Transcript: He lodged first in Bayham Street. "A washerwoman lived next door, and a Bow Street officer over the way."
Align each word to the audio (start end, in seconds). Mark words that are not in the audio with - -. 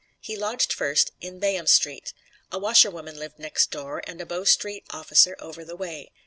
He 0.19 0.35
lodged 0.35 0.73
first 0.73 1.11
in 1.21 1.37
Bayham 1.37 1.67
Street. 1.67 2.11
"A 2.51 2.57
washerwoman 2.57 3.17
lived 3.17 3.37
next 3.37 3.69
door, 3.69 4.01
and 4.07 4.19
a 4.19 4.25
Bow 4.25 4.45
Street 4.45 4.83
officer 4.89 5.35
over 5.39 5.63
the 5.63 5.75
way." 5.75 6.09